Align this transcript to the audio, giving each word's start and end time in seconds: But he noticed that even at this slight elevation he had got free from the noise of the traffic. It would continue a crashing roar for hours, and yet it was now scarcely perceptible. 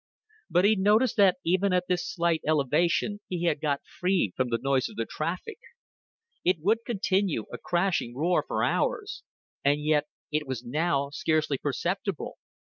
But 0.49 0.65
he 0.65 0.75
noticed 0.75 1.15
that 1.17 1.37
even 1.45 1.73
at 1.73 1.85
this 1.87 2.09
slight 2.11 2.41
elevation 2.47 3.19
he 3.27 3.43
had 3.43 3.61
got 3.61 3.83
free 3.85 4.33
from 4.35 4.49
the 4.49 4.57
noise 4.59 4.89
of 4.89 4.95
the 4.95 5.05
traffic. 5.05 5.59
It 6.43 6.57
would 6.59 6.79
continue 6.87 7.45
a 7.53 7.59
crashing 7.59 8.15
roar 8.15 8.43
for 8.47 8.63
hours, 8.63 9.21
and 9.63 9.85
yet 9.85 10.05
it 10.31 10.47
was 10.47 10.65
now 10.65 11.11
scarcely 11.11 11.59
perceptible. 11.59 12.39